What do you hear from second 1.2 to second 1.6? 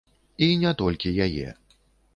яе.